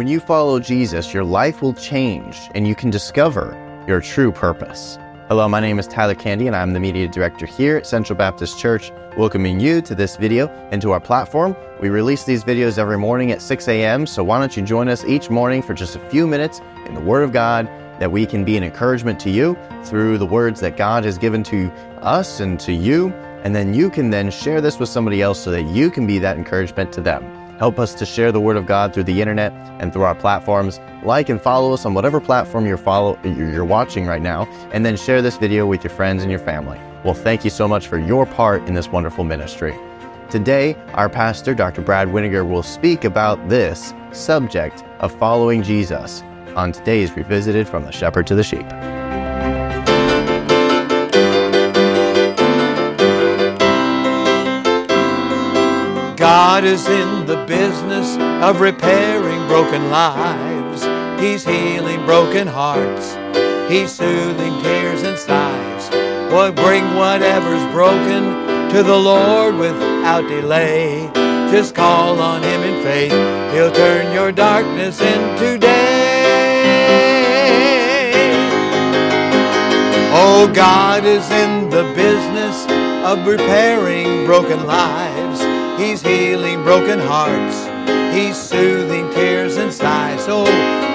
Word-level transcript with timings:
When 0.00 0.08
you 0.08 0.18
follow 0.18 0.58
Jesus, 0.58 1.12
your 1.12 1.24
life 1.24 1.60
will 1.60 1.74
change 1.74 2.48
and 2.54 2.66
you 2.66 2.74
can 2.74 2.88
discover 2.88 3.54
your 3.86 4.00
true 4.00 4.32
purpose. 4.32 4.96
Hello, 5.28 5.46
my 5.46 5.60
name 5.60 5.78
is 5.78 5.86
Tyler 5.86 6.14
Candy 6.14 6.46
and 6.46 6.56
I'm 6.56 6.72
the 6.72 6.80
media 6.80 7.06
director 7.06 7.44
here 7.44 7.76
at 7.76 7.86
Central 7.86 8.16
Baptist 8.16 8.58
Church, 8.58 8.92
welcoming 9.18 9.60
you 9.60 9.82
to 9.82 9.94
this 9.94 10.16
video 10.16 10.48
and 10.70 10.80
to 10.80 10.92
our 10.92 11.00
platform. 11.00 11.54
We 11.82 11.90
release 11.90 12.24
these 12.24 12.42
videos 12.42 12.78
every 12.78 12.96
morning 12.96 13.30
at 13.30 13.42
6 13.42 13.68
a.m., 13.68 14.06
so 14.06 14.24
why 14.24 14.38
don't 14.38 14.56
you 14.56 14.62
join 14.62 14.88
us 14.88 15.04
each 15.04 15.28
morning 15.28 15.60
for 15.60 15.74
just 15.74 15.96
a 15.96 16.08
few 16.08 16.26
minutes 16.26 16.62
in 16.86 16.94
the 16.94 17.00
Word 17.02 17.22
of 17.22 17.30
God 17.30 17.66
that 17.98 18.10
we 18.10 18.24
can 18.24 18.42
be 18.42 18.56
an 18.56 18.64
encouragement 18.64 19.20
to 19.20 19.28
you 19.28 19.54
through 19.84 20.16
the 20.16 20.24
words 20.24 20.60
that 20.60 20.78
God 20.78 21.04
has 21.04 21.18
given 21.18 21.42
to 21.42 21.70
us 22.00 22.40
and 22.40 22.58
to 22.60 22.72
you, 22.72 23.10
and 23.44 23.54
then 23.54 23.74
you 23.74 23.90
can 23.90 24.08
then 24.08 24.30
share 24.30 24.62
this 24.62 24.78
with 24.78 24.88
somebody 24.88 25.20
else 25.20 25.38
so 25.38 25.50
that 25.50 25.64
you 25.64 25.90
can 25.90 26.06
be 26.06 26.18
that 26.20 26.38
encouragement 26.38 26.90
to 26.94 27.02
them. 27.02 27.49
Help 27.60 27.78
us 27.78 27.92
to 27.92 28.06
share 28.06 28.32
the 28.32 28.40
Word 28.40 28.56
of 28.56 28.64
God 28.64 28.94
through 28.94 29.02
the 29.02 29.20
internet 29.20 29.52
and 29.80 29.92
through 29.92 30.04
our 30.04 30.14
platforms. 30.14 30.80
Like 31.04 31.28
and 31.28 31.38
follow 31.38 31.74
us 31.74 31.84
on 31.84 31.92
whatever 31.92 32.18
platform 32.18 32.64
you're 32.64 32.78
follow 32.78 33.18
you're 33.22 33.66
watching 33.66 34.06
right 34.06 34.22
now, 34.22 34.46
and 34.72 34.84
then 34.84 34.96
share 34.96 35.20
this 35.20 35.36
video 35.36 35.66
with 35.66 35.84
your 35.84 35.90
friends 35.90 36.22
and 36.22 36.30
your 36.30 36.40
family. 36.40 36.80
Well, 37.04 37.12
thank 37.12 37.44
you 37.44 37.50
so 37.50 37.68
much 37.68 37.86
for 37.86 37.98
your 37.98 38.24
part 38.24 38.66
in 38.66 38.72
this 38.72 38.88
wonderful 38.88 39.24
ministry. 39.24 39.76
Today, 40.30 40.74
our 40.94 41.10
pastor, 41.10 41.54
Dr. 41.54 41.82
Brad 41.82 42.08
Weniger, 42.08 42.48
will 42.48 42.62
speak 42.62 43.04
about 43.04 43.50
this 43.50 43.92
subject 44.10 44.82
of 45.00 45.14
following 45.18 45.62
Jesus 45.62 46.22
on 46.56 46.72
today's 46.72 47.14
Revisited 47.14 47.68
from 47.68 47.84
the 47.84 47.92
Shepherd 47.92 48.26
to 48.28 48.34
the 48.34 48.42
Sheep. 48.42 48.64
God 56.42 56.64
is 56.64 56.88
in 56.88 57.26
the 57.26 57.44
business 57.44 58.16
of 58.42 58.62
repairing 58.62 59.46
broken 59.46 59.90
lives. 59.90 60.82
He's 61.22 61.44
healing 61.44 62.06
broken 62.06 62.46
hearts. 62.46 63.12
He's 63.70 63.92
soothing 63.92 64.62
tears 64.62 65.02
and 65.02 65.18
sighs. 65.18 65.90
Well, 66.32 66.50
bring 66.50 66.94
whatever's 66.94 67.70
broken 67.74 68.70
to 68.70 68.82
the 68.82 68.96
Lord 68.96 69.56
without 69.56 70.26
delay. 70.28 71.10
Just 71.52 71.74
call 71.74 72.18
on 72.18 72.42
Him 72.42 72.62
in 72.62 72.82
faith. 72.82 73.12
He'll 73.52 73.70
turn 73.70 74.10
your 74.14 74.32
darkness 74.32 74.98
into 74.98 75.58
day. 75.58 75.90
Oh, 80.14 80.50
God 80.54 81.04
is 81.04 81.30
in 81.30 81.68
the 81.68 81.84
business 81.94 82.64
of 83.04 83.26
repairing 83.26 84.24
broken 84.24 84.64
lives. 84.64 85.09
He's 85.80 86.02
healing 86.02 86.62
broken 86.62 86.98
hearts. 86.98 87.56
He's 88.14 88.36
soothing 88.36 89.08
tears 89.12 89.56
and 89.56 89.72
sighs. 89.72 90.22
So 90.26 90.44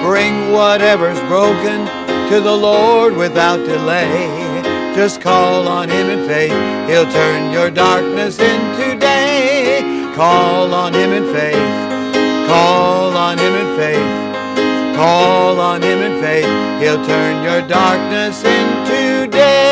bring 0.06 0.52
whatever's 0.52 1.18
broken 1.22 1.86
to 2.30 2.40
the 2.40 2.56
Lord 2.56 3.16
without 3.16 3.56
delay. 3.66 4.62
Just 4.94 5.20
call 5.20 5.66
on 5.66 5.88
Him 5.88 6.08
in 6.08 6.28
faith. 6.28 6.88
He'll 6.88 7.10
turn 7.10 7.52
your 7.52 7.68
darkness 7.68 8.38
into 8.38 8.96
day. 8.96 9.82
Call 10.14 10.72
on 10.72 10.94
Him 10.94 11.10
in 11.10 11.34
faith. 11.34 12.46
Call 12.46 13.16
on 13.16 13.38
Him 13.38 13.54
in 13.54 13.76
faith. 13.76 14.96
Call 14.96 15.58
on 15.58 15.82
Him 15.82 15.98
in 15.98 16.22
faith. 16.22 16.80
He'll 16.80 17.04
turn 17.04 17.42
your 17.42 17.66
darkness 17.66 18.44
into 18.44 19.26
day. 19.26 19.65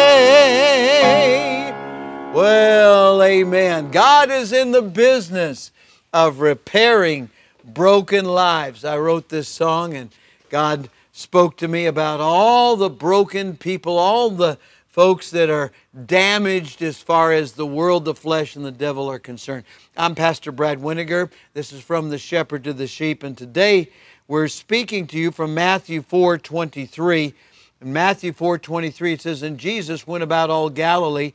Well, 2.35 3.23
amen. 3.23 3.93
God 3.93 4.29
is 4.29 4.53
in 4.53 4.73
the 4.73 4.83
business 4.83 5.71
of 6.13 6.41
repairing 6.41 7.31
broken 7.65 8.25
lives. 8.25 8.85
I 8.85 8.99
wrote 8.99 9.29
this 9.29 9.47
song 9.47 9.95
and 9.95 10.11
God 10.51 10.91
spoke 11.13 11.57
to 11.59 11.69
me 11.69 11.87
about 11.87 12.19
all 12.19 12.75
the 12.75 12.91
broken 12.91 13.57
people, 13.57 13.97
all 13.97 14.31
the 14.31 14.59
folks 14.89 15.31
that 15.31 15.49
are 15.49 15.71
damaged 16.07 16.83
as 16.83 17.01
far 17.01 17.31
as 17.31 17.53
the 17.53 17.67
world, 17.67 18.05
the 18.05 18.17
flesh, 18.17 18.57
and 18.57 18.65
the 18.65 18.73
devil 18.73 19.09
are 19.09 19.21
concerned. 19.21 19.63
I'm 19.97 20.17
Pastor 20.17 20.51
Brad 20.51 20.81
Weniger. 20.81 21.31
This 21.53 21.73
is 21.73 21.83
from 21.83 22.11
the 22.11 22.19
shepherd 22.19 22.65
to 22.65 22.73
the 22.73 22.89
sheep, 22.89 23.23
and 23.23 23.39
today 23.39 23.91
we're 24.27 24.49
speaking 24.49 25.07
to 25.07 25.17
you 25.17 25.31
from 25.31 25.55
Matthew 25.55 26.03
4 26.03 26.39
23. 26.39 27.33
In 27.81 27.93
Matthew 27.93 28.33
4 28.33 28.59
23, 28.59 29.13
it 29.13 29.23
says, 29.23 29.45
And 29.45 29.57
Jesus 29.57 30.05
went 30.05 30.25
about 30.25 30.51
all 30.51 30.69
Galilee 30.69 31.33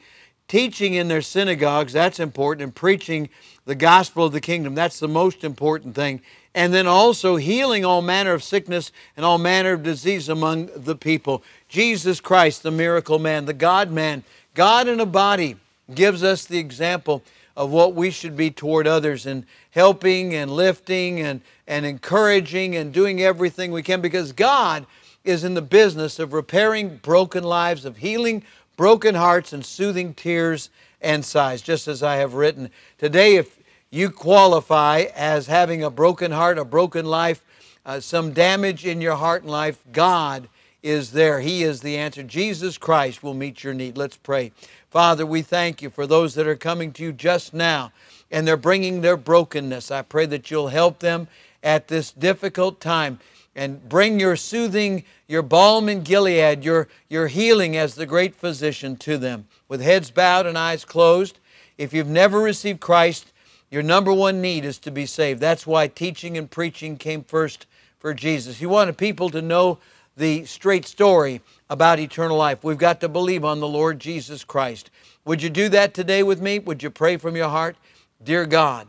teaching 0.50 0.96
in 0.96 1.08
their 1.08 1.22
synagogues, 1.22 1.94
that's 1.94 2.20
important, 2.20 2.64
and 2.64 2.76
preaching 2.76 3.30
the 3.66 3.76
gospel 3.76 4.26
of 4.26 4.34
the 4.34 4.42
kingdom, 4.42 4.76
that's 4.76 5.00
the 5.00 5.08
most 5.08 5.46
important 5.46 5.96
thing. 5.96 6.20
And 6.56 6.74
then 6.74 6.88
also 6.88 7.36
healing 7.36 7.86
all 7.86 8.02
manner 8.02 8.34
of 8.34 8.44
sickness 8.44 8.92
and 9.16 9.26
all 9.26 9.38
manner 9.38 9.74
of 9.74 9.84
disease 9.84 10.28
among 10.28 10.70
the 10.76 10.96
people. 10.96 11.44
Jesus 11.70 12.20
Christ, 12.20 12.64
the 12.64 12.72
miracle 12.72 13.20
man, 13.20 13.46
the 13.46 13.54
God 13.54 13.92
man, 13.92 14.24
God 14.56 14.88
in 14.88 15.00
a 15.00 15.06
body, 15.06 15.56
gives 15.94 16.24
us 16.24 16.46
the 16.46 16.58
example 16.58 17.24
of 17.56 17.72
what 17.72 17.94
we 17.94 18.10
should 18.10 18.36
be 18.36 18.50
toward 18.50 18.88
others 18.88 19.26
and 19.26 19.46
helping 19.72 20.34
and 20.34 20.50
lifting 20.50 21.20
and, 21.20 21.42
and 21.68 21.86
encouraging 21.86 22.76
and 22.76 22.92
doing 22.92 23.22
everything 23.22 23.72
we 23.72 23.84
can 23.84 24.02
because 24.02 24.32
God 24.32 24.86
is 25.24 25.44
in 25.44 25.54
the 25.54 25.62
business 25.62 26.18
of 26.18 26.34
repairing 26.34 26.98
broken 26.98 27.44
lives, 27.44 27.86
of 27.86 27.98
healing 27.98 28.44
broken 28.80 29.14
hearts 29.14 29.52
and 29.52 29.66
soothing 29.66 30.14
tears 30.14 30.70
and 31.02 31.26
sighs, 31.26 31.62
just 31.62 31.86
as 31.90 32.02
I 32.02 32.16
have 32.16 32.36
written. 32.36 32.70
Today, 32.98 33.36
if 33.36 33.60
you 33.90 34.10
qualify 34.10 35.08
as 35.18 35.48
having 35.48 35.84
a 35.84 35.90
broken 35.90 36.32
heart, 36.32 36.58
a 36.58 36.64
broken 36.64 37.06
life, 37.06 37.44
uh, 37.86 38.00
some 38.00 38.32
damage 38.32 38.86
in 38.86 39.02
your 39.02 39.18
heart 39.18 39.42
and 39.42 39.52
life, 39.52 39.84
God 39.92 40.48
is 40.82 41.12
there. 41.12 41.42
He 41.42 41.62
is 41.64 41.82
the 41.82 41.98
answer. 41.98 42.24
Jesus 42.24 42.78
Christ 42.78 43.22
will 43.22 43.34
meet 43.34 43.66
your 43.66 43.74
need. 43.74 43.98
Let's 43.98 44.16
pray. 44.16 44.54
Father, 44.90 45.26
we 45.26 45.42
thank 45.42 45.82
you 45.82 45.90
for 45.90 46.08
those 46.08 46.34
that 46.36 46.48
are 46.48 46.56
coming 46.56 46.94
to 46.94 47.04
you 47.04 47.12
just 47.12 47.54
now 47.54 47.92
and 48.32 48.48
they're 48.48 48.56
bringing 48.56 49.02
their 49.02 49.18
brokenness. 49.18 49.92
I 49.92 50.04
pray 50.04 50.26
that 50.28 50.50
you'll 50.50 50.70
help 50.70 51.00
them 51.00 51.28
at 51.62 51.90
this 51.90 52.14
difficult 52.14 52.80
time 52.80 53.20
and 53.60 53.90
bring 53.90 54.22
your 54.22 54.38
soothing, 54.38 55.04
your 55.28 55.42
balm 55.42 55.90
in 55.90 56.02
Gilead, 56.02 56.64
your, 56.64 56.88
your 57.10 57.28
healing 57.28 57.76
as 57.76 57.94
the 57.94 58.06
great 58.06 58.34
physician 58.34 58.96
to 58.96 59.18
them. 59.18 59.50
With 59.68 59.82
heads 59.82 60.12
bowed 60.12 60.46
and 60.46 60.58
eyes 60.58 60.86
closed, 60.86 61.40
if 61.78 61.94
you've 61.94 62.08
never 62.08 62.40
received 62.40 62.80
Christ, 62.80 63.34
your 63.70 63.84
number 63.84 64.14
one 64.14 64.40
need 64.40 64.64
is 64.64 64.78
to 64.80 64.92
be 64.92 65.06
saved. 65.06 65.42
That's 65.42 65.68
why 65.68 65.90
teaching 65.90 66.38
and 66.38 66.50
preaching 66.50 66.96
came 66.96 67.22
first 67.22 67.66
for 68.00 68.14
Jesus. 68.14 68.60
He 68.60 68.66
wanted 68.66 68.98
people 68.98 69.30
to 69.32 69.42
know 69.42 69.80
the 70.16 70.46
straight 70.46 70.86
story 70.86 71.42
about 71.70 72.00
eternal 72.00 72.38
life. 72.38 72.64
We've 72.64 72.78
got 72.78 73.02
to 73.02 73.10
believe 73.10 73.44
on 73.44 73.60
the 73.60 73.68
Lord 73.68 74.00
Jesus 74.00 74.46
Christ. 74.46 74.90
Would 75.26 75.44
you 75.44 75.50
do 75.50 75.68
that 75.68 75.94
today 75.94 76.24
with 76.24 76.42
me? 76.42 76.60
Would 76.60 76.82
you 76.82 76.90
pray 76.90 77.18
from 77.18 77.36
your 77.36 77.50
heart? 77.50 77.76
Dear 78.24 78.46
God, 78.46 78.88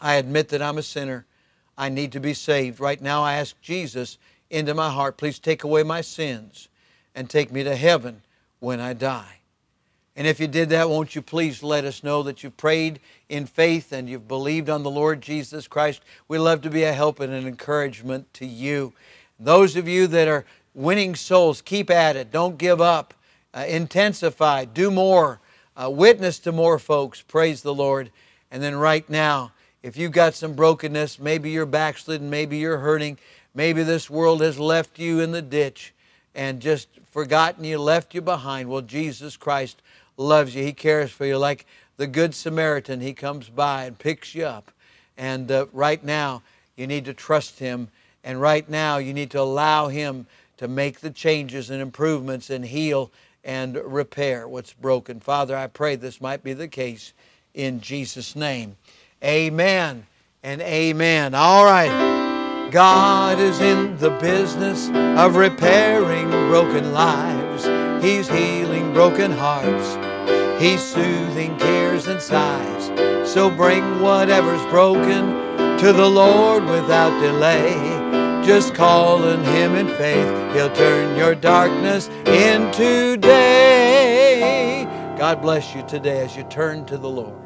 I 0.00 0.16
admit 0.16 0.48
that 0.48 0.60
I'm 0.60 0.76
a 0.76 0.82
sinner. 0.82 1.24
I 1.78 1.88
need 1.88 2.12
to 2.12 2.20
be 2.20 2.34
saved. 2.34 2.80
Right 2.80 3.00
now, 3.00 3.22
I 3.22 3.34
ask 3.34 3.60
Jesus 3.60 4.18
into 4.50 4.74
my 4.74 4.90
heart, 4.90 5.16
please 5.16 5.38
take 5.38 5.64
away 5.64 5.82
my 5.82 6.00
sins 6.00 6.68
and 7.14 7.28
take 7.28 7.52
me 7.52 7.64
to 7.64 7.76
heaven 7.76 8.22
when 8.60 8.80
I 8.80 8.92
die. 8.92 9.36
And 10.16 10.26
if 10.26 10.40
you 10.40 10.46
did 10.46 10.70
that, 10.70 10.88
won't 10.88 11.14
you 11.14 11.20
please 11.20 11.62
let 11.62 11.84
us 11.84 12.02
know 12.02 12.22
that 12.22 12.42
you've 12.42 12.56
prayed 12.56 13.00
in 13.28 13.44
faith 13.44 13.92
and 13.92 14.08
you've 14.08 14.26
believed 14.26 14.70
on 14.70 14.82
the 14.82 14.90
Lord 14.90 15.20
Jesus 15.20 15.68
Christ? 15.68 16.00
We 16.26 16.38
love 16.38 16.62
to 16.62 16.70
be 16.70 16.84
a 16.84 16.92
help 16.92 17.20
and 17.20 17.32
an 17.32 17.46
encouragement 17.46 18.32
to 18.34 18.46
you. 18.46 18.94
Those 19.38 19.76
of 19.76 19.86
you 19.86 20.06
that 20.06 20.26
are 20.26 20.46
winning 20.74 21.14
souls, 21.14 21.60
keep 21.60 21.90
at 21.90 22.16
it. 22.16 22.32
Don't 22.32 22.56
give 22.56 22.80
up. 22.80 23.12
Uh, 23.52 23.66
intensify. 23.68 24.64
Do 24.64 24.90
more. 24.90 25.40
Uh, 25.76 25.90
witness 25.90 26.38
to 26.40 26.52
more 26.52 26.78
folks. 26.78 27.20
Praise 27.20 27.60
the 27.60 27.74
Lord. 27.74 28.10
And 28.50 28.62
then 28.62 28.74
right 28.74 29.08
now, 29.10 29.52
if 29.86 29.96
you've 29.96 30.10
got 30.10 30.34
some 30.34 30.54
brokenness, 30.54 31.20
maybe 31.20 31.50
you're 31.50 31.64
backslidden, 31.64 32.28
maybe 32.28 32.56
you're 32.58 32.78
hurting, 32.78 33.18
maybe 33.54 33.84
this 33.84 34.10
world 34.10 34.40
has 34.40 34.58
left 34.58 34.98
you 34.98 35.20
in 35.20 35.30
the 35.30 35.40
ditch 35.40 35.94
and 36.34 36.58
just 36.58 36.88
forgotten 37.12 37.62
you, 37.62 37.78
left 37.78 38.12
you 38.12 38.20
behind. 38.20 38.68
Well, 38.68 38.80
Jesus 38.80 39.36
Christ 39.36 39.80
loves 40.16 40.56
you. 40.56 40.64
He 40.64 40.72
cares 40.72 41.12
for 41.12 41.24
you 41.24 41.38
like 41.38 41.66
the 41.98 42.08
Good 42.08 42.34
Samaritan. 42.34 43.00
He 43.00 43.12
comes 43.12 43.48
by 43.48 43.84
and 43.84 43.96
picks 43.96 44.34
you 44.34 44.44
up. 44.44 44.72
And 45.16 45.48
uh, 45.52 45.66
right 45.72 46.02
now, 46.02 46.42
you 46.74 46.88
need 46.88 47.04
to 47.04 47.14
trust 47.14 47.60
Him. 47.60 47.86
And 48.24 48.40
right 48.40 48.68
now, 48.68 48.98
you 48.98 49.14
need 49.14 49.30
to 49.30 49.40
allow 49.40 49.86
Him 49.86 50.26
to 50.56 50.66
make 50.66 50.98
the 50.98 51.10
changes 51.10 51.70
and 51.70 51.80
improvements 51.80 52.50
and 52.50 52.64
heal 52.64 53.12
and 53.44 53.76
repair 53.76 54.48
what's 54.48 54.72
broken. 54.72 55.20
Father, 55.20 55.56
I 55.56 55.68
pray 55.68 55.94
this 55.94 56.20
might 56.20 56.42
be 56.42 56.54
the 56.54 56.66
case 56.66 57.12
in 57.54 57.80
Jesus' 57.80 58.34
name. 58.34 58.76
Amen 59.22 60.06
and 60.42 60.60
amen. 60.60 61.34
All 61.34 61.64
right. 61.64 62.16
God 62.70 63.38
is 63.38 63.60
in 63.60 63.96
the 63.98 64.10
business 64.18 64.90
of 65.18 65.36
repairing 65.36 66.28
broken 66.48 66.92
lives. 66.92 67.64
He's 68.04 68.28
healing 68.28 68.92
broken 68.92 69.32
hearts. 69.32 69.96
He's 70.62 70.82
soothing 70.82 71.56
tears 71.58 72.06
and 72.08 72.20
sighs. 72.20 72.86
So 73.30 73.50
bring 73.50 74.00
whatever's 74.00 74.64
broken 74.70 75.78
to 75.78 75.92
the 75.92 76.08
Lord 76.08 76.64
without 76.64 77.18
delay. 77.20 77.74
Just 78.44 78.74
call 78.74 79.24
on 79.24 79.42
Him 79.44 79.74
in 79.74 79.88
faith. 79.96 80.54
He'll 80.54 80.74
turn 80.74 81.16
your 81.16 81.34
darkness 81.34 82.08
into 82.26 83.16
day. 83.16 84.84
God 85.18 85.40
bless 85.40 85.74
you 85.74 85.82
today 85.88 86.20
as 86.24 86.36
you 86.36 86.44
turn 86.44 86.84
to 86.86 86.98
the 86.98 87.08
Lord. 87.08 87.45